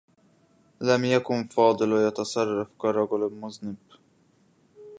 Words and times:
لم 0.81 1.05
يكن 1.05 1.43
فاضل 1.47 1.91
يتصرّف 1.91 2.67
كرجل 2.77 3.31
مذنب. 3.33 3.75